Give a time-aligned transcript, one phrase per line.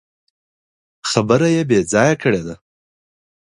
[1.09, 2.55] خبره يې بې ځايه کړې ده.